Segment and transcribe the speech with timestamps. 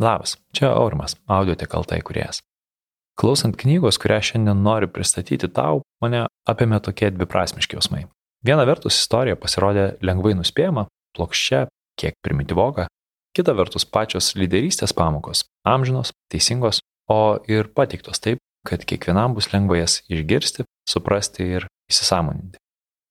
[0.00, 2.38] Labas, čia Aurimas, audiotek LT įkūrėjas.
[3.20, 8.06] Klausant knygos, kurią šiandien noriu pristatyti tau, mane apėmė tokie dviprasmiški jausmai.
[8.40, 10.86] Viena vertus istorija pasirodė lengvai nuspėjama,
[11.18, 11.66] plokščia,
[12.00, 12.86] kiek primityvoka,
[13.36, 15.44] kita vertus pačios lyderystės pamokos-
[15.74, 22.56] amžinos, teisingos, o ir pateiktos taip, kad kiekvienam bus lengva jas išgirsti, suprasti ir įsisamoninti.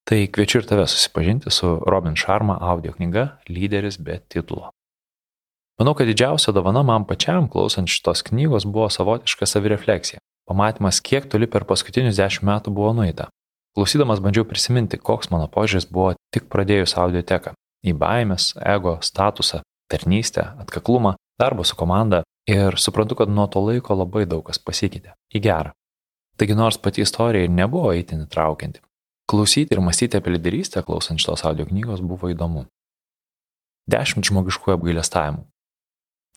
[0.09, 4.71] Tai kviečiu ir tave susipažinti su Robin Sharma audio knyga Lyderis be titulo.
[5.79, 10.19] Manau, kad didžiausia dovana man pačiam klausant šitos knygos buvo savotiška savirefleksija.
[10.49, 13.29] Pamatymas, kiek toli per paskutinius dešimt metų buvo nueita.
[13.77, 17.53] Klausydamas bandžiau prisiminti, koks mano požiūris buvo tik pradėjus audioteką.
[17.87, 23.95] Į baimės, ego, statusą, tarnystę, atkaklumą, darbą su komanda ir suprantu, kad nuo to laiko
[23.95, 25.13] labai daug kas pasikeitė.
[25.31, 25.71] Į gerą.
[26.35, 28.83] Taigi nors pati istorija ir nebuvo įtin įtraukianti.
[29.31, 32.65] Klausyti ir mąstyti apie lyderystę klausant šitos audio knygos buvo įdomu.
[33.87, 35.45] Dešimt žmogiškų apgailestavimų.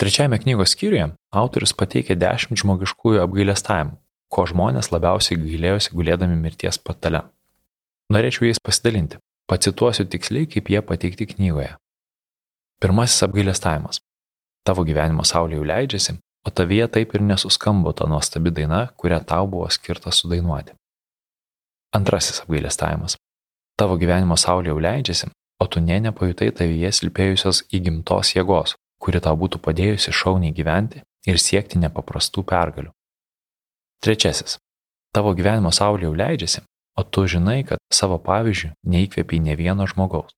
[0.00, 3.98] Trečiajame knygos skyriuje autorius pateikė dešimt žmogiškųjų apgailestavimų,
[4.32, 7.26] ko žmonės labiausiai gailėjosi gulėdami mirties patale.
[8.12, 9.20] Norėčiau jais pasidalinti.
[9.48, 11.74] Pacituosiu tiksliai, kaip jie pateikti knygoje.
[12.80, 14.00] Pirmasis apgailestavimas.
[14.66, 16.14] Tavo gyvenimo saulė jau leidžiasi,
[16.46, 20.74] o tavyje taip ir nesuskambo ta nuostabi daina, kurią tau buvo skirta sudainuoti.
[21.92, 23.18] Antrasis apgailestavimas.
[23.78, 25.28] Tavo gyvenimo saulė jau leidžiasi,
[25.62, 31.40] o tu ne nepajutai tavyje slipėjusios įgimtos jėgos, kuri tau būtų padėjusi šauniai gyventi ir
[31.42, 32.92] siekti nepaprastų pergalių.
[34.02, 34.58] Trečiasis.
[35.14, 36.62] Tavo gyvenimo saulė jau leidžiasi,
[36.98, 40.32] o tu žinai, kad savo pavyzdžių neįkvėpiai ne vieno žmogaus.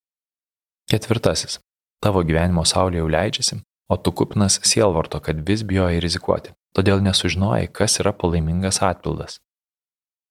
[0.90, 1.60] Ketvirtasis.
[2.04, 7.70] Tavo gyvenimo saulė jau leidžiasi, o tu kupinas sielvarto, kad vis bijoji rizikuoti, todėl nesužinojai,
[7.72, 9.38] kas yra palaimingas atpildas.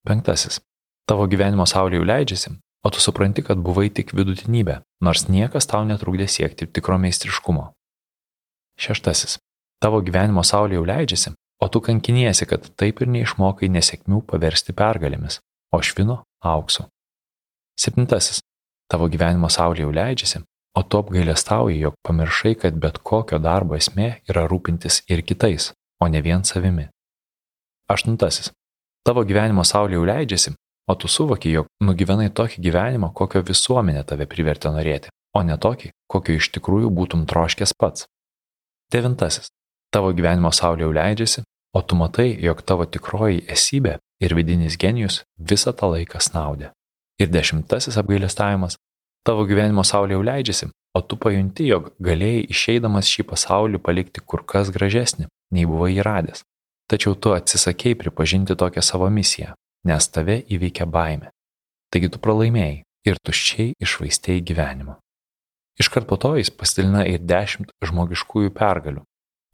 [0.06, 0.60] Penktasis.
[1.10, 5.82] Tavo gyvenimo saulė jau leidžiasi, o tu supranti, kad buvai tik vidutinybė, nors niekas tau
[5.88, 7.72] netrukdė siekti tikro meistriškumo.
[8.80, 9.38] Šeštasis.
[9.84, 15.40] Tavo gyvenimo saulė jau leidžiasi, o tu kankiniesi, kad taip ir neišmokai nesėkmių paversti pergalėmis,
[15.76, 16.88] o švino auksu.
[17.80, 18.42] Septintasis.
[18.92, 20.44] Tavo gyvenimo saulė jau leidžiasi,
[20.78, 26.10] o tu apgailestauji, jog pamiršai, kad bet kokio darbo esmė yra rūpintis ir kitais, o
[26.10, 26.90] ne vien savimi.
[27.90, 28.52] Aštuntasis.
[29.04, 30.54] Tavo gyvenimo saulė jau leidžiasi,
[30.88, 35.92] o tu suvoki, jog nugyvenai tokį gyvenimą, kokio visuomenė tave privertė norėti, o ne tokį,
[36.08, 38.08] kokio iš tikrųjų būtum troškęs pats.
[38.94, 39.50] Devintasis.
[39.94, 41.42] Tavo gyvenimo saulė jau leidžiasi,
[41.74, 46.70] o tu matai, jog tavo tikroji esybė ir vidinis genijus visą tą laiką snaudė.
[47.22, 48.78] Ir dešimtasis apgailestavimas.
[49.26, 54.44] Tavo gyvenimo saulė jau leidžiasi, o tu pajunti, jog galėjai išeidamas šį pasaulį palikti kur
[54.46, 56.44] kas gražesnį, nei buvai įradęs.
[56.92, 59.56] Tačiau tu atsisakėjai pripažinti tokią savo misiją,
[59.90, 61.32] nes tave įveikė baime.
[61.90, 65.00] Taigi tu pralaimėjai ir tuščiai išvaistėjai gyvenimą.
[65.82, 69.02] Iškart po to jis pasidalina ir dešimt žmogiškųjų pergalių.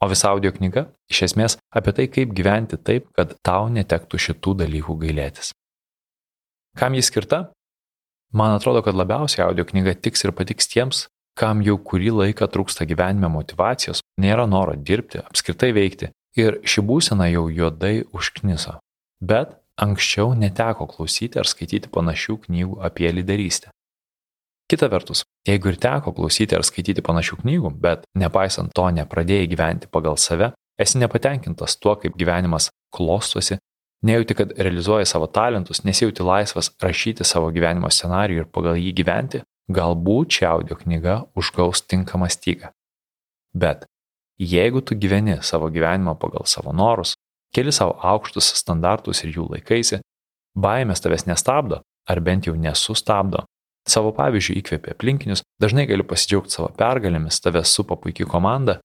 [0.00, 4.54] O visa audio knyga iš esmės apie tai, kaip gyventi taip, kad tau netektų šitų
[4.62, 5.52] dalykų gailėtis.
[6.76, 7.50] Kam jis skirta?
[8.32, 12.86] Man atrodo, kad labiausiai audio knyga tiks ir patiks tiems, kam jau kurį laiką trūksta
[12.88, 18.76] gyvenime motivacijos, nėra noro dirbti, apskritai veikti ir ši būsena jau juodai užkniso.
[19.20, 23.72] Bet anksčiau neteko klausyti ar skaityti panašių knygų apie lyderystę.
[24.70, 29.90] Kita vertus, jeigu ir teko klausyti ar skaityti panašių knygų, bet nepaisant to nepradėjai gyventi
[29.90, 33.58] pagal save, esi nepatenkintas tuo, kaip gyvenimas klostosi,
[34.06, 39.42] nejauti, kad realizuoji savo talentus, nesijauti laisvas rašyti savo gyvenimo scenarijų ir pagal jį gyventi,
[39.74, 42.70] galbūt ši audio knyga užgaus tinkamą stygą.
[43.50, 43.88] Bet
[44.38, 47.16] jeigu tu gyveni savo gyvenimą pagal savo norus,
[47.54, 49.98] keli savo aukštus standartus ir jų laikaisi,
[50.54, 53.44] baimės tavęs nestabdo, ar bent jau nesustabdo,
[53.88, 58.80] Savo pavyzdžių įkvėpė aplinkinius, dažnai gali pasidžiaugti savo pergalėmis, tave supa puikiai komanda,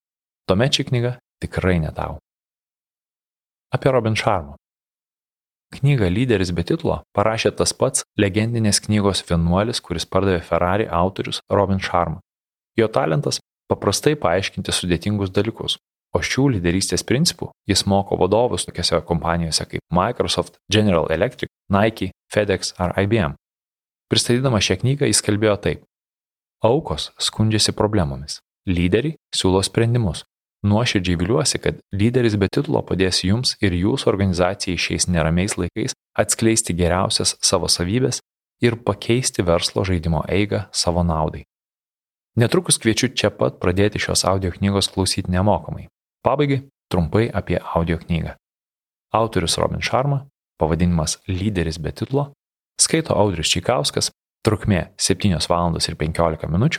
[0.48, 2.20] tuomet ši knyga tikrai ne tau.
[3.76, 4.56] Apie Robin Sharma.
[5.76, 11.82] Knygą Lyderis be titulo parašė tas pats legendinės knygos vienuolis, kuris pardavė Ferrari autorius Robin
[11.82, 12.22] Sharma.
[12.80, 13.42] Jo talentas-
[13.72, 15.78] paprastai paaiškinti sudėtingus dalykus,
[16.16, 22.74] o šių lyderystės principų jis moko vadovus tokiose kompanijose kaip Microsoft, General Electric, Nike, FedEx
[22.80, 23.36] ar IBM.
[24.12, 25.84] Pristatydama šią knygą jis kalbėjo taip.
[26.66, 30.24] Aukos skundžiasi problemomis, lyderiai siūlo sprendimus.
[30.66, 36.74] Nuoširdžiai viliuosi, kad lyderis be titulo padės jums ir jūsų organizacijai šiais neramiais laikais atskleisti
[36.74, 38.22] geriausias savo savybės
[38.66, 41.44] ir pakeisti verslo žaidimo eigą savo naudai.
[42.36, 45.86] Netrukus kviečiu čia pat pradėti šios audio knygos klausyti nemokamai.
[46.26, 48.34] Pabaigai trumpai apie audio knygą.
[49.14, 50.26] Autorius Robin Sharma,
[50.60, 52.34] pavadinimas Lyderis be titulo,
[52.82, 54.12] Skaito Audrius Čikauskas,
[54.46, 55.76] trukmė 7 val.
[55.76, 56.70] ir 15 min.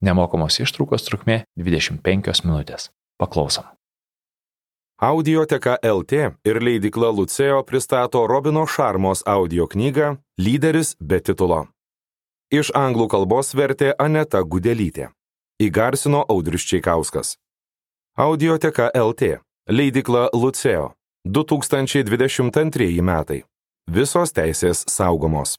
[0.00, 2.64] Nemokamos ištraukos trukmė 25 min.
[3.20, 3.64] Paklausom.
[5.00, 6.12] Audioteka LT
[6.44, 11.68] ir leidikla Luceo pristato Robino Šarmos audio knygą Lyderis be titulo.
[12.52, 15.08] Iš anglų kalbos vertė Aneta Gudelytė.
[15.60, 17.36] Įgarsino Audrius Čiaikauskas.
[18.16, 20.92] Audioteka LT, leidikla Luceo,
[21.24, 23.44] 2022 metai.
[23.90, 25.56] Visos teisės saugomos.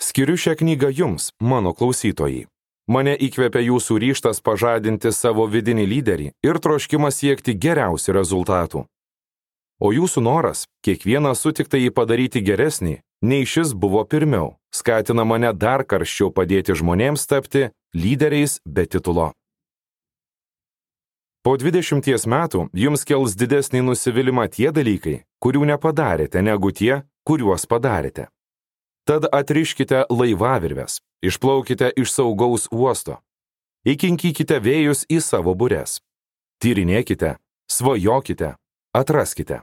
[0.00, 2.46] Skiriu šią knygą jums, mano klausytojai.
[2.88, 8.86] Mane įkvepia jūsų ryštas pažadinti savo vidinį lyderį ir troškimas siekti geriausių rezultatų.
[9.84, 15.84] O jūsų noras kiekvieną sutiktą jį padaryti geresnį, nei šis buvo pirmiau, skatina mane dar
[15.84, 19.34] karščiau padėti žmonėms tapti lyderiais be titulo.
[21.44, 28.28] Po 20 metų jums kels didesnį nusivylimą tie dalykai, kurių nepadarėte, negu tie, kuriuos padarėte.
[29.08, 33.18] Tad atriškite laivavirves, išplaukite iš saugaus uosto,
[33.88, 36.00] įkinkykite vėjus į savo būres.
[36.60, 37.38] Tyrinėkite,
[37.72, 38.54] svajokite,
[38.92, 39.62] atraskite.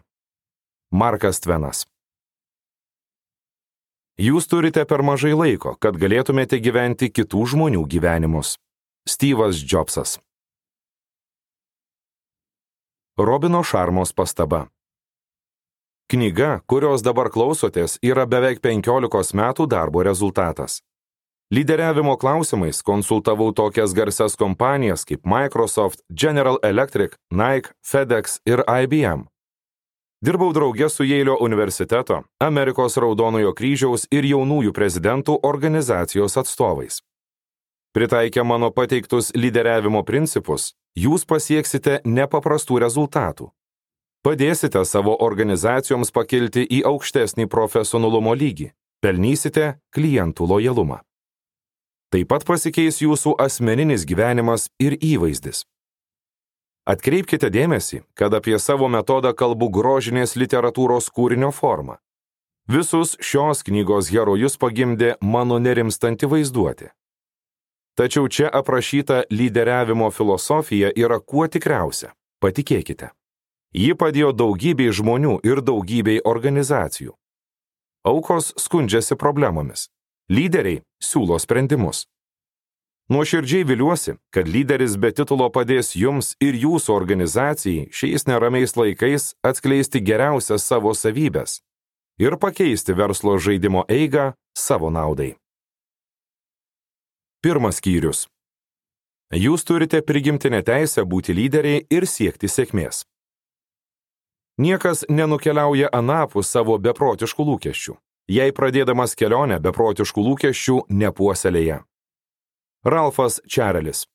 [0.91, 1.85] Markas Tvenas
[4.17, 8.55] Jūs turite per mažai laiko, kad galėtumėte gyventi kitų žmonių gyvenimus.
[9.07, 10.17] Steve'as Jobsas
[13.17, 14.65] Robino Šarmos pastaba
[16.07, 20.77] Knyga, kurios dabar klausotės, yra beveik 15 metų darbo rezultatas.
[21.51, 29.25] Lyderiavimo klausimais konsultavau tokias garsias kompanijas kaip Microsoft, General Electric, Nike, FedEx ir IBM.
[30.23, 37.01] Dirbau draugė su Jeilio universiteto, Amerikos Raudonojo kryžiaus ir jaunųjų prezidentų organizacijos atstovais.
[37.91, 43.51] Pritaikę mano pateiktus lyderiavimo principus, jūs pasieksite nepaprastų rezultatų
[44.25, 48.71] Padėsite savo organizacijoms pakilti į aukštesnį profesionalumo lygį,
[49.01, 51.01] pelnysite klientų lojalumą.
[52.11, 55.65] Taip pat pasikeis jūsų asmeninis gyvenimas ir įvaizdis.
[56.87, 61.97] Atkreipkite dėmesį, kad apie savo metodą kalbu grožinės literatūros kūrinio formą.
[62.67, 66.87] Visus šios knygos herojus pagimdė mano nerimstanti vaizduoti.
[67.97, 72.13] Tačiau čia aprašyta lyderiavimo filosofija yra kuo tikriausia.
[72.43, 73.09] Patikėkite.
[73.75, 77.15] Ji padėjo daugybei žmonių ir daugybei organizacijų.
[78.07, 79.89] Aukos skundžiasi problemomis.
[80.31, 82.05] Lyderiai siūlo sprendimus.
[83.09, 90.01] Nuoširdžiai viliuosi, kad lyderis be titulo padės jums ir jūsų organizacijai šiais neramiais laikais atskleisti
[90.03, 91.61] geriausias savo savybės
[92.19, 95.35] ir pakeisti verslo žaidimo eigą savo naudai.
[97.43, 98.25] Pirmas skyrius.
[99.31, 103.05] Jūs turite prigimtinę teisę būti lyderiai ir siekti sėkmės.
[104.57, 107.93] Niekas nenukeliauja anapus savo beprotiškų lūkesčių,
[108.33, 111.83] jei pradėdamas kelionę beprotiškų lūkesčių nepuoselėje.
[112.85, 114.07] Ralfas Čarelis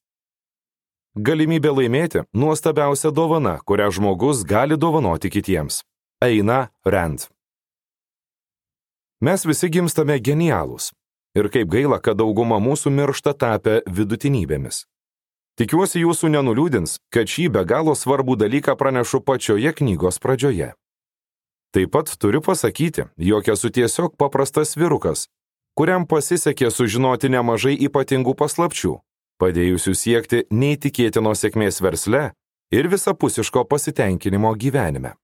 [1.15, 5.83] Galimybė laimėti- nuostabiausia dovana, kurią žmogus gali dovanoti kitiems.
[6.23, 7.29] Eina Rand.
[9.21, 10.93] Mes visi gimstame genialūs.
[11.37, 14.87] Ir kaip gaila, kad dauguma mūsų miršta tapę vidutinybėmis.
[15.61, 20.73] Tikiuosi jūsų nenuliūdins, kad šį be galo svarbų dalyką pranešu pačioje knygos pradžioje.
[21.73, 25.27] Taip pat turiu pasakyti, jog esu tiesiog paprastas virukas,
[25.77, 28.99] kuriam pasisekė sužinoti nemažai ypatingų paslapčių,
[29.41, 32.31] padėjusių siekti neįtikėtino sėkmės versle
[32.73, 35.15] ir visapusiško pasitenkinimo gyvenime.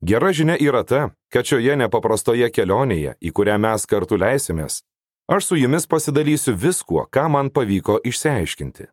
[0.00, 1.00] Gera žinia yra ta,
[1.32, 4.80] kad šioje nepaprastoje kelionėje, į kurią mes kartu leisimės,
[5.30, 8.88] Aš su jumis pasidalysiu viskuo, ką man pavyko išsiaiškinti.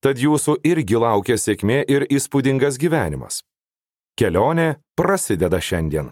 [0.00, 3.42] Tad jūsų irgi laukia sėkmė ir įspūdingas gyvenimas.
[4.16, 6.08] Kelionė prasideda šiandien.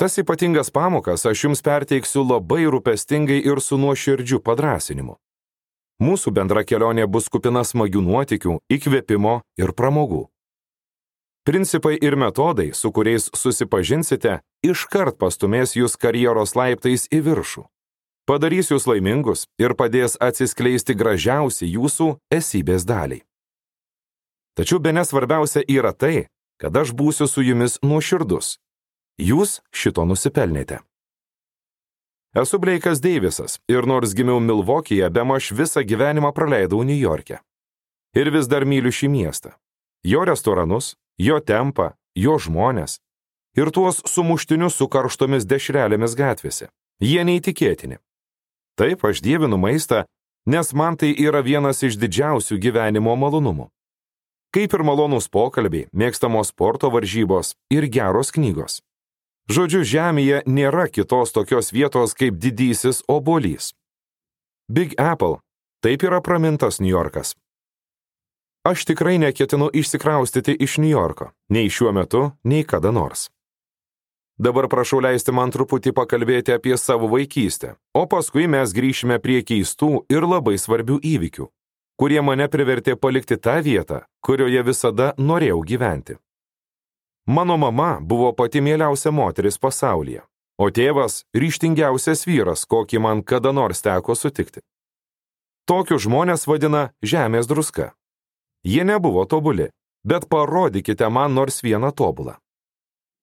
[0.00, 5.18] Tas ypatingas pamokas aš jums perteiksiu labai rūpestingai ir su nuoširdžiu padrasinimu.
[6.00, 10.24] Mūsų bendra kelionė bus kupina smagių nuotikių, įkvėpimo ir pramogų.
[11.48, 17.62] Principai ir metodai, su kuriais susipažinsite, iškart pastumės jūs karjeros laiptais į viršų.
[18.28, 23.22] Padarys jūs laimingus ir padės atsiskleisti gražiausi jūsų esybės daliai.
[24.60, 26.26] Tačiau be nesvarbiausia yra tai,
[26.60, 28.58] kad aš būsiu su jumis nuoširdus.
[29.16, 30.82] Jūs šito nusipelnėte.
[32.36, 37.40] Esu Bleikas Deivisas ir nors gimiau Milvokyje, be maž visą gyvenimą praleidau New York'e.
[38.12, 39.56] Ir vis dar myliu šį miestą.
[40.04, 42.98] Jo restoranus, jo tempą, jo žmonės
[43.58, 46.68] ir tuos sumuštinius su karštomis dešrelėmis gatvėse.
[47.02, 47.98] Jie neįtikėtini.
[48.78, 50.04] Taip, aš dievinu maistą,
[50.46, 53.68] nes man tai yra vienas iš didžiausių gyvenimo malonumų.
[54.54, 58.78] Kaip ir malonūs pokalbiai, mėgstamos sporto varžybos ir geros knygos.
[59.48, 63.72] Žodžiu, žemėje nėra kitos tokios vietos kaip didysis obolys.
[64.68, 65.40] Big Apple-
[65.82, 67.34] taip yra pramintas New Yorkas.
[68.66, 73.28] Aš tikrai neketinu išsikraustyti iš New Yorko, nei šiuo metu, nei kada nors.
[74.38, 80.04] Dabar prašau leisti man truputį pakalbėti apie savo vaikystę, o paskui mes grįšime prie keistų
[80.14, 81.48] ir labai svarbių įvykių,
[81.98, 86.18] kurie mane privertė palikti tą vietą, kurioje visada norėjau gyventi.
[87.26, 90.22] Mano mama buvo pati mieliausia moteris pasaulyje,
[90.58, 94.62] o tėvas ryštingiausias vyras, kokį man kada nors teko sutikti.
[95.68, 97.90] Tokius žmonės vadina žemės druska.
[98.64, 99.68] Jie nebuvo tobuli,
[100.04, 102.34] bet parodykite man nors vieną tobulą.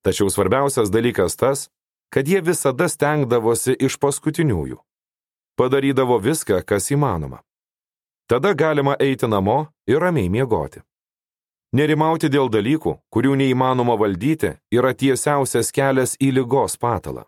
[0.04, 1.68] Tačiau svarbiausias dalykas tas,
[2.10, 4.78] kad jie visada stengdavosi iš paskutiniųjų.
[5.56, 7.40] Padarydavo viską, kas įmanoma.
[8.30, 10.82] Tada galima eiti namo ir ramiai miegoti.
[11.72, 17.26] Nerimauti dėl dalykų, kurių neįmanoma valdyti, yra tiesiausias kelias į lygos patalą.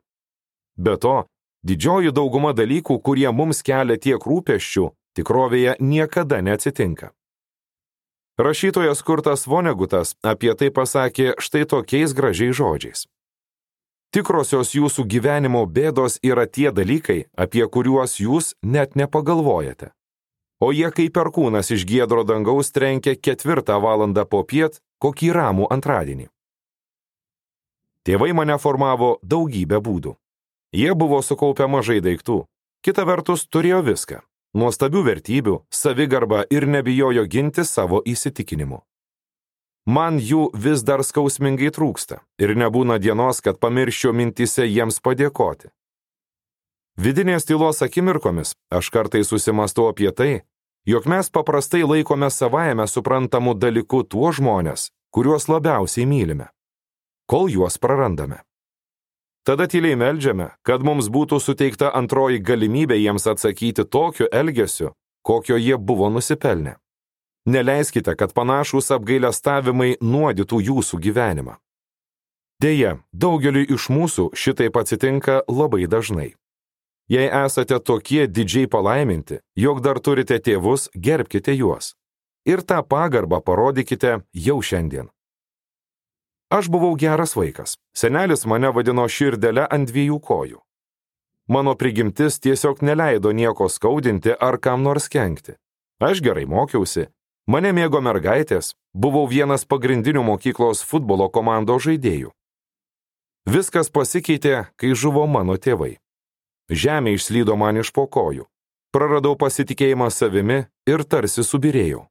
[0.78, 1.26] Be to,
[1.66, 4.86] didžioji dauguma dalykų, kurie mums kelia tiek rūpeščių,
[5.18, 7.10] tikrovėje niekada neatsitinka.
[8.38, 13.00] Rašytojas Kurtas Vonegutas apie tai pasakė štai tokiais gražiais žodžiais.
[14.14, 19.90] Tikrosios jūsų gyvenimo bėdos yra tie dalykai, apie kuriuos jūs net nepagalvojate.
[20.62, 26.30] O jie kaip perkūnas iš giedro dangaus trenkia ketvirtą valandą po piet kokį ramų antradienį.
[28.06, 30.14] Tėvai mane formavo daugybę būdų.
[30.78, 32.44] Jie buvo sukaupę mažai daiktų,
[32.86, 38.80] kita vertus turėjo viską nuostabių vertybių, savigarbą ir nebijojo ginti savo įsitikinimų.
[39.88, 45.70] Man jų vis dar skausmingai trūksta ir nebūna dienos, kad pamirščiau mintise jiems padėkoti.
[46.98, 50.42] Vidinės tylos akimirkomis aš kartai susimastau apie tai,
[50.84, 56.50] jog mes paprastai laikome savajame suprantamų dalykų tuo žmonės, kuriuos labiausiai mylime,
[57.30, 58.42] kol juos prarandame.
[59.48, 64.90] Tada tyliai melžiame, kad mums būtų suteikta antroji galimybė jiems atsakyti tokiu elgesiu,
[65.24, 66.74] kokio jie buvo nusipelnę.
[67.48, 71.56] Neleiskite, kad panašūs apgailestavimai nuodytų jūsų gyvenimą.
[72.60, 76.34] Deja, daugeliu iš mūsų šitaip atsitinka labai dažnai.
[77.08, 81.94] Jei esate tokie didžiai palaiminti, jog dar turite tėvus, gerbkite juos.
[82.44, 85.08] Ir tą pagarbą parodykite jau šiandien.
[86.48, 87.76] Aš buvau geras vaikas.
[87.92, 90.62] Senelis mane vadino širdelę ant dviejų kojų.
[91.48, 95.56] Mano prigimtis tiesiog neleido nieko skaudinti ar kam nors kenkti.
[96.00, 97.08] Aš gerai mokiausi,
[97.48, 102.32] mane mėgo mergaitės, buvau vienas pagrindinių mokyklos futbolo komandos žaidėjų.
[103.48, 105.98] Viskas pasikeitė, kai žuvo mano tėvai.
[106.68, 108.44] Žemė išslydo man iš po kojų.
[108.92, 112.06] Praradau pasitikėjimą savimi ir tarsi subirėjau.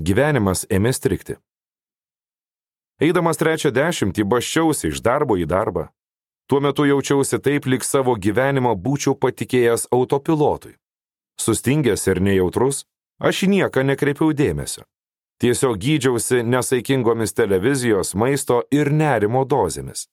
[0.00, 1.36] Gyvenimas ėmė strikti.
[2.96, 5.90] Eidamas trečią dešimtį baščiausi iš darbo į darbą.
[6.48, 10.76] Tuo metu jaučiausi taip, lyg savo gyvenimą būčiau patikėjęs autopilotui.
[11.36, 12.86] Sustingęs ir nejautrus,
[13.20, 14.86] aš į nieką nekreipiau dėmesio.
[15.42, 20.06] Tiesiog gydžiausi nesaikingomis televizijos, maisto ir nerimo dozėmis.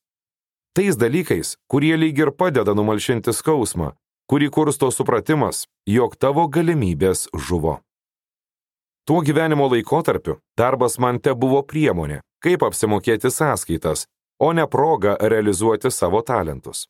[0.75, 3.93] Tais dalykais, kurie lyg ir padeda numalšinti skausmą,
[4.27, 7.77] kurį kursto supratimas, jog tavo galimybės žuvo.
[9.07, 14.05] Tuo gyvenimo laikotarpiu darbas man te buvo priemonė, kaip apsimokėti sąskaitas,
[14.39, 16.87] o ne proga realizuoti savo talentus.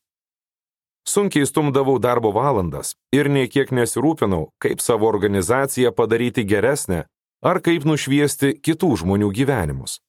[1.08, 7.04] Sunkiai stumdavau darbo valandas ir niekiek nesirūpinau, kaip savo organizaciją padaryti geresnę
[7.44, 10.00] ar kaip nušviesti kitų žmonių gyvenimus.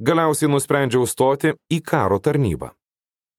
[0.00, 2.72] Galiausiai nusprendžiau stoti į karo tarnybą.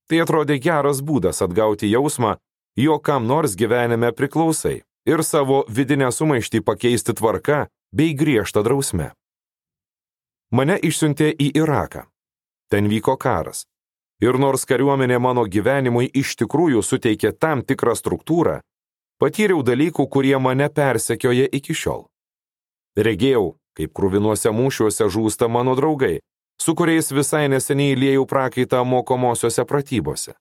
[0.08, 2.38] Tai atrodė geras būdas atgauti jausmą,
[2.78, 9.12] jo kam nors gyvenime priklausai ir savo vidinę sumaištį pakeisti tvarka bei griežtą drausmę.
[10.52, 12.06] Mane išsiuntė į Iraką.
[12.70, 13.66] Ten vyko karas.
[14.22, 18.60] Ir nors kariuomenė mano gyvenimui iš tikrųjų suteikė tam tikrą struktūrą,
[19.20, 22.06] patyriau dalykų, kurie mane persekioja iki šiol.
[22.96, 26.22] Regėjau, kaip krūvinuose mūšiuose žūsta mano draugai,
[26.62, 30.34] su kuriais visai neseniai liejau prakaitą mokomosiose pratybose.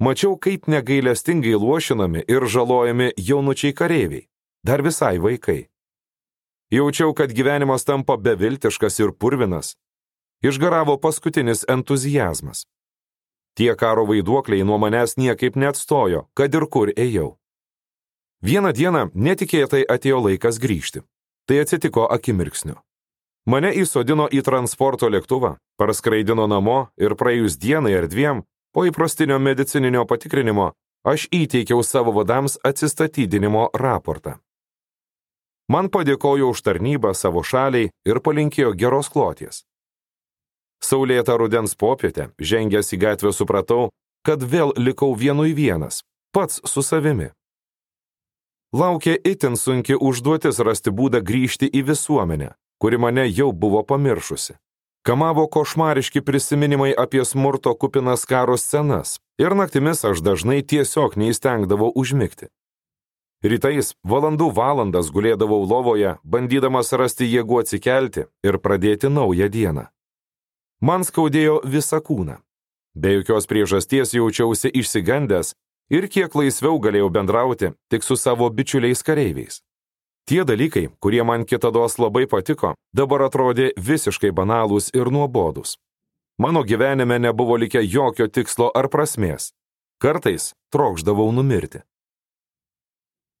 [0.00, 4.26] Mačiau, kaip negailestingai luošinami ir žalojami jaunučiai kareiviai,
[4.66, 5.68] dar visai vaikai.
[6.70, 9.76] Jaučiau, kad gyvenimas tampa beviltiškas ir purvinas.
[10.42, 12.66] Išgaravo paskutinis entuzijazmas.
[13.56, 17.36] Tie karo vaiduokliai nuo manęs niekaip neatstojo, kad ir kur ėjau.
[18.42, 21.02] Vieną dieną netikėtai atėjo laikas grįžti.
[21.46, 22.74] Tai atsitiko akimirksniu.
[23.46, 28.42] Mane įsodino į transporto lėktuvą, parskraidino namo ir praėjus dienai ar dviem,
[28.74, 30.72] po įprastinio medicininio patikrinimo,
[31.06, 34.40] aš įteikiau savo vadams atsistatydinimo raportą.
[35.68, 39.64] Man padėkojo už tarnybą savo šaliai ir palinkėjo geros kloties.
[40.78, 43.88] Saulėta rudens popietė, žengęs į gatvę supratau,
[44.26, 47.30] kad vėl likau vienui vienas, pats su savimi.
[48.72, 54.54] laukė itin sunki užduotis rasti būdą grįžti į visuomenę, kuri mane jau buvo pamiršusi.
[55.06, 62.50] Kamavo košmariški prisiminimai apie smurto kupinas karo scenas ir naktimis aš dažnai tiesiog neįstengdavau užmigti.
[63.46, 69.84] Rytais valandų valandas gulėdavau lovoje, bandydamas rasti jėgų atsikelti ir pradėti naują dieną.
[70.82, 72.40] Man skaudėjo visą kūną.
[72.96, 75.52] Be jokios priežasties jaučiausi išsigandęs
[75.94, 79.60] ir kiek laisviau galėjau bendrauti tik su savo bičiuliais kareiviais.
[80.26, 85.76] Tie dalykai, kurie man kitados labai patiko, dabar atrodė visiškai banalūs ir nuobodus.
[86.42, 89.52] Mano gyvenime nebuvo likę jokio tikslo ar prasmės.
[90.02, 91.86] Kartais trokšdavau numirti.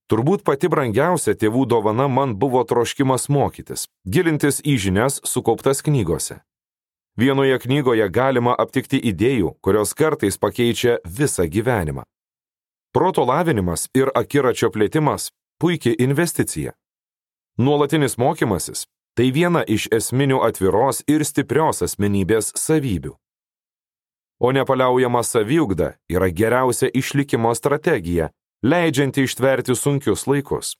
[0.06, 6.44] Turbūt pati brangiausia tėvų dovana man buvo troškimas mokytis, gilintis į žinias sukauptas knygose.
[7.18, 12.04] Vienoje knygoje galima aptikti idėjų, kurios kartais pakeičia visą gyvenimą.
[12.94, 16.72] Proto lavinimas ir akiračio plėtimas puikiai investicija.
[17.58, 18.86] Nuolatinis mokymasis-
[19.16, 23.16] tai viena iš esminių atviros ir stiprios asmenybės savybių.
[24.38, 28.30] O nepaliaujama saviugda yra geriausia išlikimo strategija,
[28.62, 30.76] leidžianti ištverti sunkius laikus.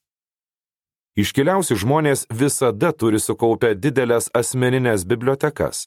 [1.17, 5.87] Iškiliausi žmonės visada turi sukaupę didelės asmeninės bibliotekas.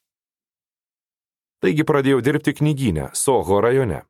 [1.62, 4.06] Taigi pradėjau dirbti knyginę Soho rajone.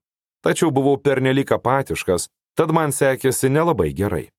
[0.45, 4.29] Tačiau buvau pernelik apatiškas, tad man sekėsi nelabai gerai.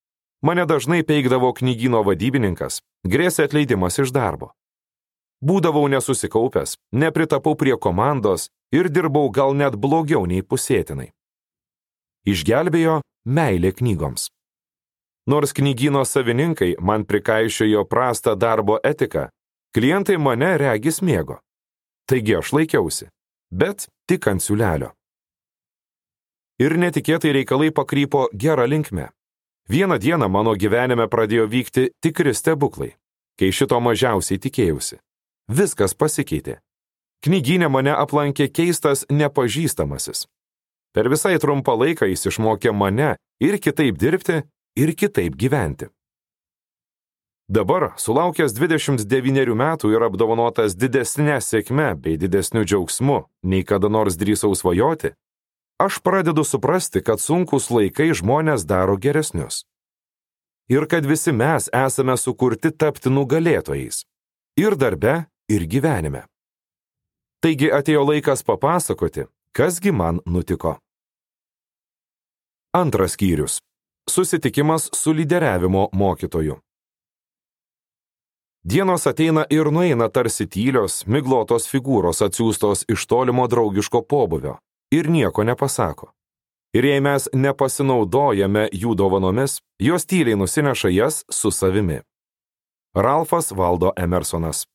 [0.41, 4.55] Mane dažnai peikdavo knygino vadybininkas, grėsė atleidimas iš darbo.
[5.45, 11.11] Būdavau nesusikaupęs, nepritapau prie komandos ir dirbau gal net blogiau nei pusėtinai.
[12.25, 14.29] Išgelbėjo meilė knygoms.
[15.27, 19.29] Nors knygino savininkai man prikaišiojo prastą darbo etiką,
[19.75, 21.39] klientai mane regis mėgo.
[22.09, 23.11] Taigi aš laikiausi,
[23.51, 24.91] bet tik ant siūlelio.
[26.61, 29.11] Ir netikėtai reikalai pakrypo gerą linkmę.
[29.71, 32.91] Vieną dieną mano gyvenime pradėjo vykti tikri stebuklai,
[33.39, 34.99] kai šito mažiausiai tikėjausi.
[35.49, 36.59] Viskas pasikeitė.
[37.25, 40.27] Knyginė mane aplankė keistas nepažįstamasis.
[40.95, 44.43] Per visai trumpą laiką jis išmokė mane ir kitaip dirbti,
[44.77, 45.91] ir kitaip gyventi.
[47.51, 54.55] Dabar, sulaukęs 29 metų ir apdovanotas didesnė sėkme bei didesniu džiaugsmu, nei kada nors drįsau
[54.55, 55.17] svajoti,
[55.83, 59.65] aš pradedu suprasti, kad sunkus laikai žmonės daro geresnius.
[60.71, 64.05] Ir kad visi mes esame sukurti tapti nugalėtojais.
[64.55, 66.23] Ir darbe, ir gyvenime.
[67.43, 70.77] Taigi atėjo laikas papasakoti, kasgi man nutiko.
[72.73, 73.59] Antras skyrius.
[74.11, 76.57] Susitikimas su lyderiavimo mokytoju.
[78.65, 84.59] Dienos ateina ir nueina tarsi tylios, miglotos figūros atsiųstos iš tolimo draugiško pobuvio
[84.91, 86.13] ir nieko nepasako.
[86.75, 92.01] Ir jei mes nepasinaudojame jų dovanomis, jos tyliai nusineša jas su savimi.
[92.95, 94.67] Ralfas Valdo Emersonas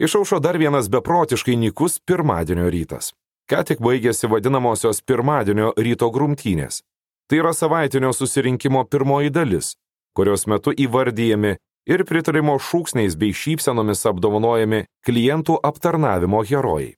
[0.00, 3.12] Išaušo dar vienas beprotiškai nikus pirmadienio rytas.
[3.50, 6.80] Ką tik baigėsi vadinamosios pirmadienio ryto grumtynės.
[7.28, 9.74] Tai yra savaitinio susirinkimo pirmoji dalis,
[10.16, 11.52] kurios metu įvardyjami
[11.92, 16.96] ir pritarimo šūksniais bei šypsenomis apdovanojami klientų aptarnavimo herojai.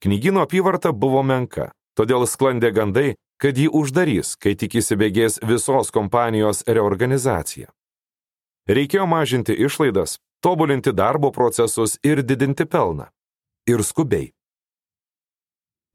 [0.00, 3.08] Knygino apyvarta buvo menka, todėl sklandė gandai,
[3.42, 7.66] kad jį uždarys, kai tik įsibėgės visos kompanijos reorganizacija.
[8.70, 13.06] Reikėjo mažinti išlaidas, tobulinti darbo procesus ir didinti pelną.
[13.68, 14.32] Ir skubiai.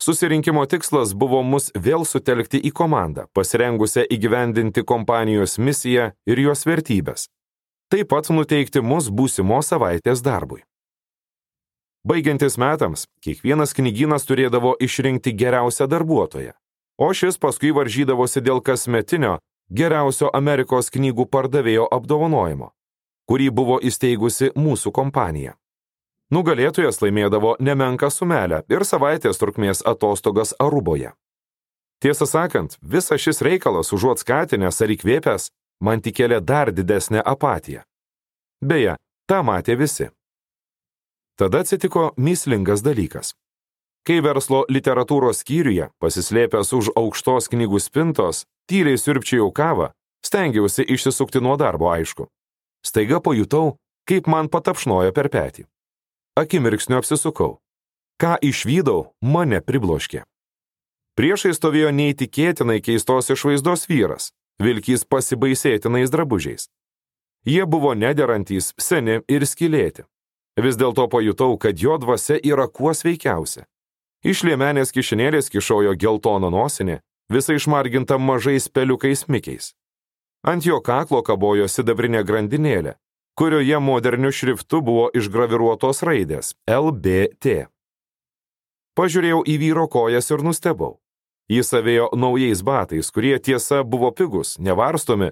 [0.01, 7.29] Susirinkimo tikslas buvo mus vėl sutelkti į komandą, pasirengusią įgyvendinti kompanijos misiją ir jos vertybės.
[7.89, 10.61] Taip pat nuteikti mus būsimo savaitės darbui.
[12.05, 16.53] Baigiantis metams, kiekvienas knygynas turėdavo išrinkti geriausią darbuotoją,
[17.01, 19.39] o šis paskui varžydavosi dėl kasmetinio
[19.73, 22.69] geriausio Amerikos knygų pardavėjo apdovanojimo,
[23.29, 25.55] kurį buvo įsteigusi mūsų kompanija.
[26.33, 31.13] Nugalėtojas laimėdavo nemenką sumelę ir savaitės trukmės atostogas Aruboje.
[32.01, 35.49] Tiesą sakant, visas šis reikalas užuot skatinęs ar įkvėpęs,
[35.81, 37.85] man tik kėlė dar didesnę apatiją.
[38.61, 38.97] Beje,
[39.29, 40.09] tą matė visi.
[41.37, 43.33] Tada atsitiko mislingas dalykas.
[44.05, 49.91] Kai verslo literatūros skyriuje, pasislėpęs už aukštos knygų spintos, tyliai sirpčiau kavą,
[50.25, 52.29] stengiausi išsisukti nuo darbo aišku.
[52.85, 55.65] Staiga pajutau, kaip man patapšnojo per petį.
[56.37, 57.57] Akimirksniu apsisukau.
[58.21, 60.21] Ką išvydau, mane pribloškė.
[61.15, 64.29] Priešai stovėjo neįtikėtinai keistos išvaizdos vyras,
[64.61, 66.67] vilkys pasibaisėtinais drabužiais.
[67.45, 70.05] Jie buvo nederantys, seni ir skilėti.
[70.59, 73.65] Vis dėlto pajutau, kad jo dvasia yra kuo sveikiausia.
[74.25, 79.73] Iš liemenės kišenėlės kišojo geltoną nosinį, visai išmarginta mažais peliukais mikiais.
[80.45, 82.91] Ant jo kaklo kabojo sidabrinė grandinėlė,
[83.33, 87.65] kurioje moderniu šriftu buvo išgraviruotos raidės LBT.
[88.95, 90.99] Pažiūrėjau į vyro kojas ir nustebau.
[91.49, 95.31] Jis savėjo naujais batais, kurie tiesa buvo pigus, nevarstomi,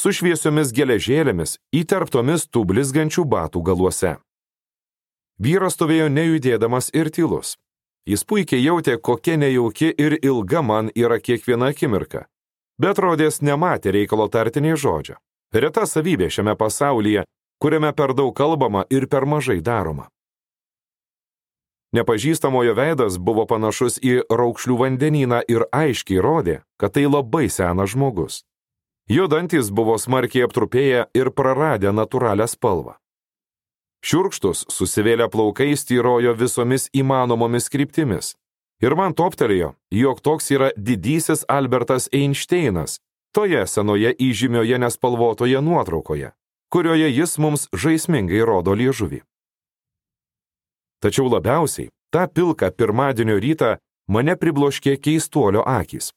[0.00, 4.16] su šviesiomis geležėlėmis įterptomis tų blizgančių batų galuose.
[5.36, 7.58] Vyras stovėjo nejudėdamas ir tylus.
[8.08, 12.26] Jis puikiai jautė, kokia nejauki ir ilga man yra kiekviena akimirka,
[12.78, 15.18] bet rodės nematė reikalo tartiniai žodžio.
[15.54, 17.24] Reta savybė šiame pasaulyje,
[17.62, 20.08] kuriame per daug kalbama ir per mažai daroma.
[21.94, 28.42] Nepažįstamojo veidas buvo panašus į raukšlių vandenyną ir aiškiai rodė, kad tai labai senas žmogus.
[29.06, 32.96] Jo dantis buvo smarkiai aptrupėję ir praradę natūralią spalvą.
[34.04, 38.34] Šiurkštus, susivėlę plaukai styrojo visomis įmanomomis kryptimis.
[38.84, 42.98] Ir man toptelėjo, jog toks yra didysis Albertas Einšteinas,
[43.32, 46.34] toje senoje įžymioje nespalvotoje nuotraukoje,
[46.68, 49.22] kurioje jis mums žaismingai rodo liežuvį.
[51.00, 53.70] Tačiau labiausiai tą pilką pirmadienio rytą
[54.08, 56.12] mane pribloškė keistuolio akis.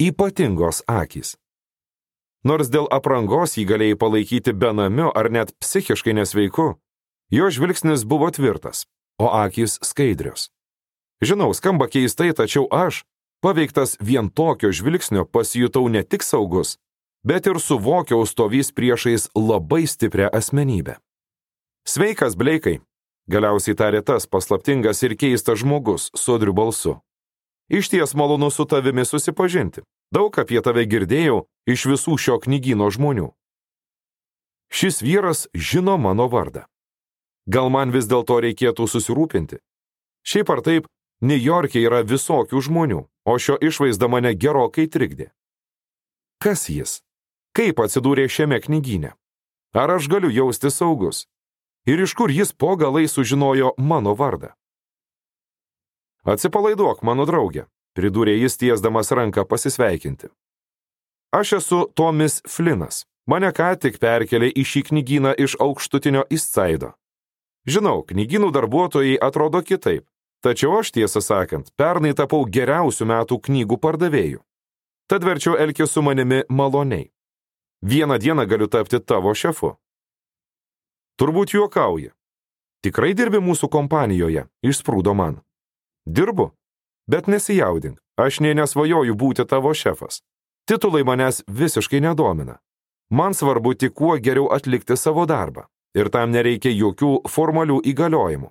[0.00, 1.36] Ypatingos akis.
[2.48, 6.76] Nors dėl aprangos jį galėjai palaikyti benamiu ar net psichiškai nesveiku,
[7.32, 8.84] jo žvilgsnis buvo tvirtas,
[9.20, 10.48] o akis skaidrios.
[11.22, 13.04] Žinau, skamba keistai, tačiau aš,
[13.40, 16.76] paveiktas vien tokio žvilgsnio, pasijutau ne tik saugus,
[17.24, 21.00] bet ir suvokiau stovys priešais labai stiprią asmenybę.
[21.86, 22.80] Sveikas, Bleikai,
[23.30, 26.98] galiausiai tarė tas paslaptingas ir keistas žmogus sodriu balsu.
[27.68, 29.82] Iš ties malonu su tavimi susipažinti.
[30.14, 33.32] Daug apie tave girdėjau iš visų šio knygyno žmonių.
[34.70, 36.66] Šis vyras žino mano vardą.
[37.46, 39.58] Gal man vis dėlto reikėtų susirūpinti?
[40.26, 40.86] Šiaip ar taip,
[41.20, 45.30] New York'e yra visokių žmonių, o šio išvaizda mane gerokai trikdė.
[46.42, 47.00] Kas jis?
[47.56, 49.14] Kaip atsidūrė šiame knygyne?
[49.72, 51.24] Ar aš galiu jausti saugus?
[51.88, 54.52] Ir iš kur jis po galai sužinojo mano vardą?
[56.26, 57.64] Atsipalaiduok, mano draugė,
[57.96, 60.28] pridūrė jis tiesdamas ranką pasisveikinti.
[61.32, 63.04] Aš esu Tomis Flinas.
[63.26, 66.92] Mane ką tik perkelė į šį knygyną iš aukštutinio Istsaido.
[67.66, 70.04] Žinau, knygynų darbuotojai atrodo kitaip,
[70.44, 74.40] tačiau aš tiesą sakant, pernai tapau geriausių metų knygų pardavėjų.
[75.06, 77.10] Tad verčiau elkis su manimi maloniai.
[77.82, 79.76] Vieną dieną galiu tapti tavo šefu.
[81.20, 82.10] Turbūt juokauji.
[82.82, 85.40] Tikrai dirbi mūsų kompanijoje, išsprūdo man.
[86.06, 86.50] Dirbu,
[87.10, 90.22] bet nesijaudink, aš nė nesvajoju būti tavo šefas.
[90.66, 92.58] Titulai manęs visiškai nedomina.
[93.10, 98.50] Man svarbu tik kuo geriau atlikti savo darbą ir tam nereikia jokių formalių įgaliojimų.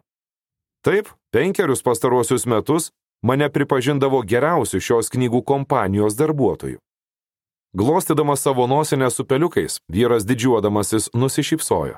[0.86, 6.78] Taip, penkerius pastaruosius metus mane pripažindavo geriausiu šios knygų kompanijos darbuotoju.
[7.74, 11.98] Glostydamas savo nosinę su peliukais, vyras didžiuodamasis nusišypsojo.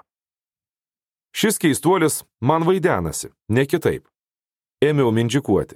[1.35, 4.07] Šis keistuolis man vaidenasi, ne kitaip
[4.81, 5.75] ėmiau mindžikuoti.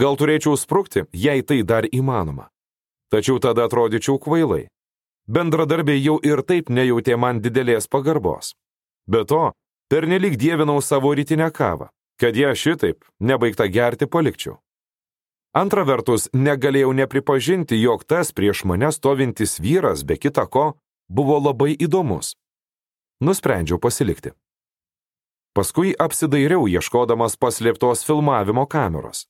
[0.00, 2.48] Gal turėčiau sprukti, jei tai dar įmanoma.
[3.12, 4.66] Tačiau tada atrodyčiau kvailai.
[5.28, 8.54] Bendradarbiai jau ir taip nejautė man didelės pagarbos.
[9.06, 9.52] Be to,
[9.90, 14.58] pernelyg dievinau savo rytinę kavą, kad ją šitaip, nebaigta gerti, palikčiau.
[15.56, 20.74] Antra vertus, negalėjau nepripažinti, jog tas prieš mane stovintis vyras, be kita ko,
[21.08, 22.34] buvo labai įdomus.
[23.24, 24.34] Nusprendžiau pasilikti.
[25.56, 29.24] Paskui apsidairiau ieškodamas paslėptos filmavimo kameros.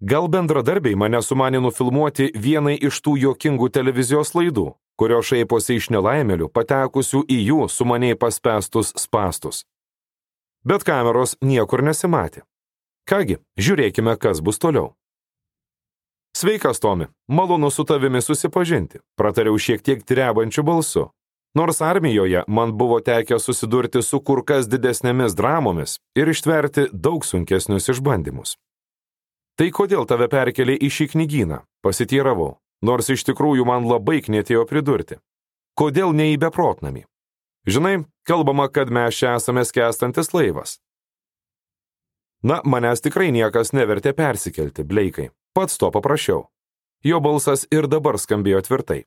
[0.00, 6.48] Gal bendradarbiai mane sumanė nufilmuoti vienai iš tų juokingų televizijos laidų, kurio šaiposi iš nelaimelių
[6.48, 9.66] patekusių į jų sumaniai paspestus spastus.
[10.64, 12.44] Bet kameros niekur nesimatė.
[13.08, 14.92] Kągi, žiūrėkime, kas bus toliau.
[16.36, 21.08] Sveikas, Tomi, malonu su tavimi susipažinti, pratariau šiek tiek trebančiu balsu,
[21.54, 27.90] Nors armijoje man buvo tekę susidurti su kur kas didesnėmis dramomis ir ištverti daug sunkesnius
[27.90, 28.54] išbandymus.
[29.58, 32.52] Tai kodėl tave perkelė į šį knygyną, pasitėravau,
[32.86, 35.18] nors iš tikrųjų man labai knėtėjo pridurti.
[35.74, 37.04] Kodėl ne į beprotnamį?
[37.66, 40.78] Žinai, kalbama, kad mes čia esame skęstantis laivas.
[42.42, 45.28] Na, manęs tikrai niekas nevertė persikelti, Bleikai.
[45.52, 46.46] Pats to paprašiau.
[47.04, 49.02] Jo balsas ir dabar skambėjo tvirtai.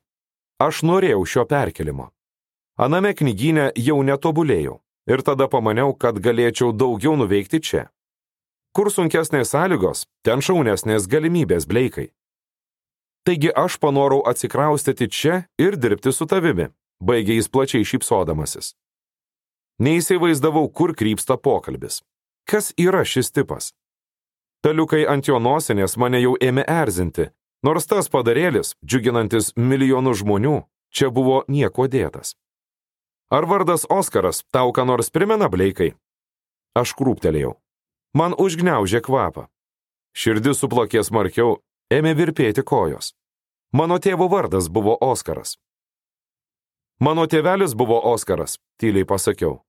[0.62, 2.12] Aš norėjau šio perkelimo.
[2.78, 7.82] Aname knygyne jau netobulėjau ir tada pamaniau, kad galėčiau daugiau nuveikti čia.
[8.74, 12.08] Kur sunkesnės sąlygos, ten šaunesnės galimybės bleikai.
[13.24, 16.68] Taigi aš panorau atsikraustyti čia ir dirbti su tavimi,
[17.04, 18.72] baigė jis plačiai šypsodamasis.
[19.78, 22.02] Neįsivaizdavau, kur krypsta pokalbis.
[22.48, 23.72] Kas yra šis tipas?
[24.64, 27.28] Peliukai ant jo nosinės mane jau ėmė erzinti,
[27.64, 30.56] Nors tas padarėlis, džiuginantis milijonų žmonių,
[30.92, 32.34] čia buvo nieko dėtas.
[33.32, 35.94] Ar vardas Oskaras tau ką nors primena, Bleikai?
[36.76, 37.54] Aš krūptelėjau.
[38.12, 39.46] Man užgniaužė kvapą.
[40.12, 43.14] Širdis suplakė smarkiau, ėmė virpėti kojos.
[43.72, 45.56] Mano tėvo vardas buvo Oskaras.
[47.00, 49.62] Mano tėvelis buvo Oskaras, tyliai pasakiau.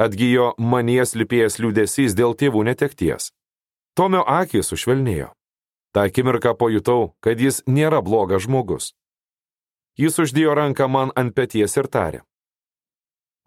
[0.00, 3.32] Atgyjo manies lipėjęs liūdėsys dėl tėvų netekties.
[3.94, 5.28] Tomio akis sušvelnėjo.
[5.92, 8.94] Ta akimirką pajutau, kad jis nėra blogas žmogus.
[9.98, 12.22] Jis uždėjo ranką man ant peties ir tarė.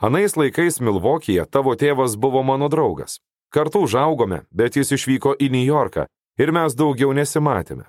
[0.03, 3.21] Anais laikais Milvokyje tavo tėvas buvo mano draugas.
[3.53, 6.05] Kartu užaugome, bet jis išvyko į New Yorką
[6.37, 7.85] ir mes daugiau nesimatėme.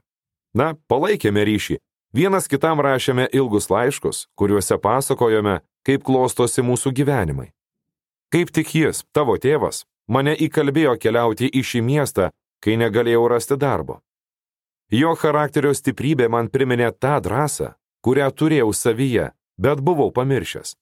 [0.55, 1.81] Na, palaikėme ryšį.
[2.14, 7.48] Vienas kitam rašėme ilgus laiškus, kuriuose pasakojome, kaip klostosi mūsų gyvenimai.
[8.31, 12.29] Kaip tik jis, tavo tėvas, mane įkalbėjo keliauti į šį miestą,
[12.62, 13.98] kai negalėjau rasti darbo.
[14.94, 17.72] Jo charakterio stiprybė man priminė tą drąsą,
[18.07, 20.77] kurią turėjau savyje, bet buvau pamiršęs.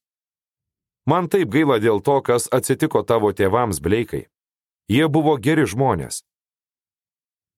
[1.09, 4.27] Man taip gaila dėl to, kas atsitiko tavo tėvams Bleikai.
[4.93, 6.27] Jie buvo geri žmonės.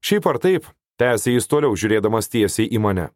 [0.06, 0.70] Šiaip ar taip,
[1.02, 3.10] tęsė jis toliau žiūrėdamas tiesiai į mane.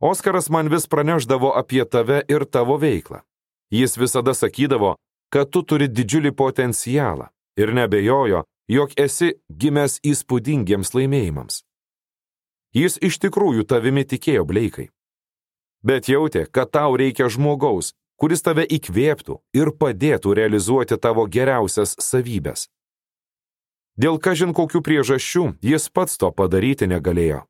[0.00, 3.22] Oskaras man vis praneždavo apie tave ir tavo veiklą.
[3.70, 4.96] Jis visada sakydavo,
[5.32, 11.62] kad tu turi didžiulį potencialą ir nebejojo, jog esi gimęs įspūdingiems laimėjimams.
[12.76, 14.90] Jis iš tikrųjų tavimi tikėjo Bleikai
[15.86, 22.66] bet jautė, kad tau reikia žmogaus, kuris tave įkvėptų ir padėtų realizuoti tavo geriausias savybės.
[23.96, 27.46] Dėl kažin kokių priežasčių jis pats to padaryti negalėjo.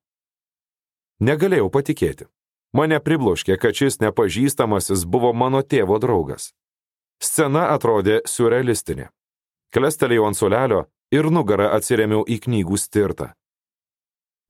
[1.18, 2.28] Negalėjau patikėti.
[2.76, 6.50] Mane pribloškė, kad šis nepažįstamasis buvo mano tėvo draugas.
[7.22, 9.08] Scena atrodė surrealistinė.
[9.72, 10.82] Klestelėjau ant sulelio
[11.14, 13.30] ir nugarą atsiremiau į knygų stirtą.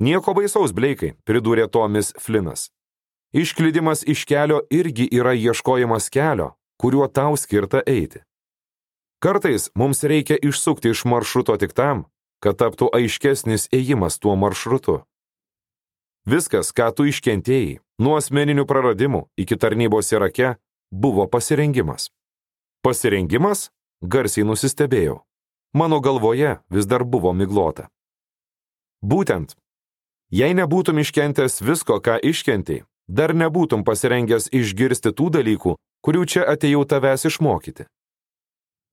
[0.03, 2.71] Nieko baisaus, Bleikai, pridūrė Tomis Flinas.
[3.37, 8.25] Išklydimas iš kelio irgi yra ieškojimas kelio, kuriuo tau skirta eiti.
[9.23, 12.05] Kartais mums reikia išsukti iš maršruto tik tam,
[12.43, 15.01] kad taptų aiškesnis ėjimas tuo maršrutu.
[16.27, 20.57] Viskas, ką tu iškentėjai, nuo asmeninių praradimų iki tarnybos Irake,
[20.91, 22.11] buvo pasirengimas.
[22.83, 23.71] Pasirengimas?
[24.03, 25.21] Garsiai nusistebėjau.
[25.73, 27.87] Mano galvoje vis dar buvo miglota.
[29.07, 29.55] Būtent,
[30.35, 36.83] jei nebūtum iškentęs visko, ką iškentėjai, dar nebūtum pasirengęs išgirsti tų dalykų, kurių čia atėjau
[36.91, 37.87] tavęs išmokyti.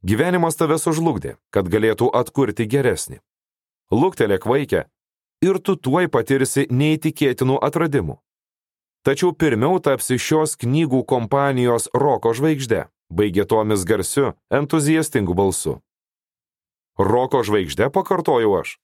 [0.06, 3.24] Gyvenimas tave sužlugdė, kad galėtų atkurti geresnį.
[3.90, 4.86] Luktelėk vaikę
[5.44, 8.18] ir tu tuoj patirsi neįtikėtinų atradimų.
[9.04, 15.82] Tačiau pirmiau tapsi šios knygų kompanijos roko žvaigždė, baigė Tomis garsiu, entuziastingu balsu.
[16.96, 18.78] Roko žvaigždė pakartojau aš.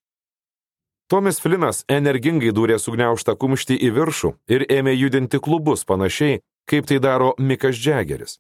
[1.10, 7.00] Tomis Flinas energingai dūrė sugniauštą kumštį į viršų ir ėmė judinti klubus panašiai, kaip tai
[7.02, 8.38] daro Mikas Džegeris.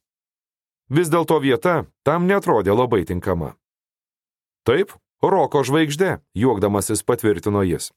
[0.90, 3.56] Vis dėlto vieta tam netrodė labai tinkama.
[4.68, 7.90] Taip, roko žvaigždė, juokdamasis patvirtino jis.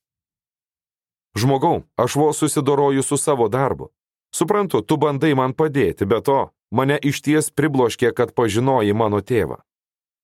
[1.34, 3.88] Žmogau, aš vos susidoroju su savo darbu.
[4.34, 9.60] Suprantu, tu bandai man padėti, bet to mane išties pribloškė, kad pažinoji mano tėvą.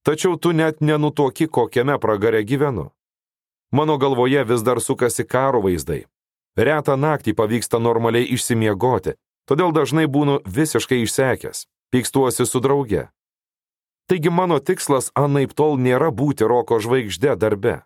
[0.05, 2.91] Tačiau tu net nenutoki, kokiame pragare gyvenu.
[3.73, 6.07] Mano galvoje vis dar sukasi karo vaizdai.
[6.57, 13.09] Retą naktį pavyksta normaliai išsimiegoti, todėl dažnai būnu visiškai išsekęs, pykstuosi su drauge.
[14.09, 17.83] Taigi mano tikslas anaip tol nėra būti roko žvaigždė darbe.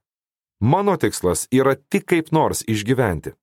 [0.63, 3.35] Mano tikslas yra tik kaip nors išgyventi.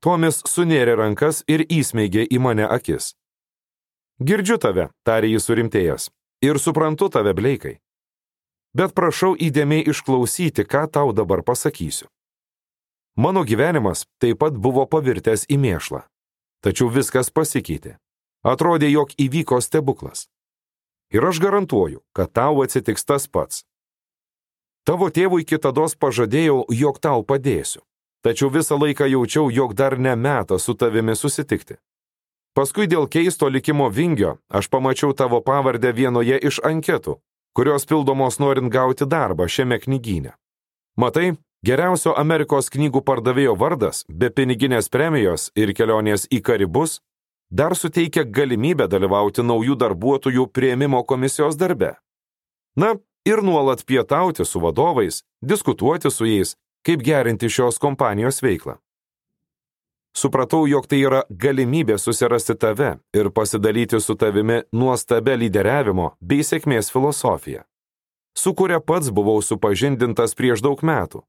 [0.00, 3.14] Tomis sunėrė rankas ir įsmeigė į mane akis.
[4.22, 6.10] Girdžiu tave, tarė jis surimtėjęs,
[6.46, 7.80] ir suprantu tave, Bleikai
[8.74, 12.10] bet prašau įdėmiai išklausyti, ką tau dabar pasakysiu.
[13.16, 16.02] Mano gyvenimas taip pat buvo pavirtęs į mėšlą.
[16.64, 17.98] Tačiau viskas pasikeitė.
[18.42, 20.26] Atrodė, jog įvyko stebuklas.
[21.14, 23.62] Ir aš garantuoju, kad tau atsitiks tas pats.
[24.84, 27.80] Tavo tėvui kitados pažadėjau, jog tau padėsiu.
[28.24, 31.76] Tačiau visą laiką jaučiau, jog dar ne metas su tavimi susitikti.
[32.54, 37.16] Paskui dėl keisto likimo vingio aš pamačiau tavo pavardę vienoje iš anketų,
[37.56, 40.36] kurios pildomos norint gauti darbą šiame knygyne.
[41.00, 41.32] Matai,
[41.66, 47.00] geriausio Amerikos knygų pardavėjo vardas, be piniginės premijos ir kelionės į Karibus,
[47.50, 51.96] dar suteikia galimybę dalyvauti naujų darbuotojų prieimimo komisijos darbe.
[52.76, 52.94] Na,
[53.26, 56.56] ir nuolat pietauti su vadovais, diskutuoti su jais,
[56.86, 58.76] kaip gerinti šios kompanijos veiklą.
[60.16, 66.92] Supratau, jog tai yra galimybė susirasti tave ir pasidalyti su tavimi nuostabę lyderiavimo bei sėkmės
[66.94, 67.64] filosofiją,
[68.38, 71.24] su kuria pats buvau supažindintas prieš daug metų.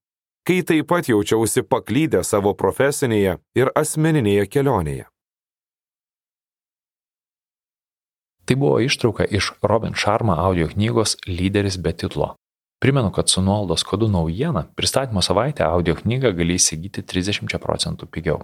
[0.45, 5.05] kai taip pat jaučiausi paklydę savo profesinėje ir asmeninėje kelionėje.
[8.45, 12.35] Tai buvo ištrauka iš Robin Sharma audio knygos Lyderis be titlo.
[12.81, 18.43] Primenu, kad su nuolaidos kodu naujiena pristatymo savaitę audio knygą gali įsigyti 30 procentų pigiau.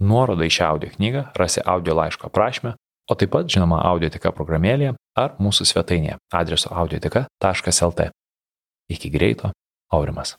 [0.00, 2.72] Nuorodą į šią audio knygą rasi audio laiško aprašymę,
[3.10, 8.08] o taip pat žinoma audiotika programėlėje ar mūsų svetainėje adresu audiotika.lt.
[8.88, 9.52] Iki greito,
[9.92, 10.36] Aurimas.